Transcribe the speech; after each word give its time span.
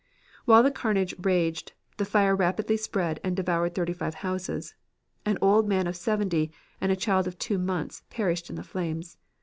"While 0.45 0.63
the 0.63 0.71
carnage 0.71 1.13
raged, 1.21 1.73
the 1.97 2.05
fire 2.05 2.35
rapidly 2.35 2.75
spread 2.75 3.19
and 3.23 3.35
devoured 3.35 3.75
thirty 3.75 3.93
five 3.93 4.15
houses. 4.15 4.73
An 5.27 5.37
old 5.43 5.67
man 5.67 5.85
of 5.85 5.95
seventy 5.95 6.51
and 6.81 6.91
a 6.91 6.95
child 6.95 7.27
of 7.27 7.37
two 7.37 7.59
months 7.59 8.01
perished 8.09 8.49
in 8.49 8.55
the 8.55 8.63
flames. 8.63 9.19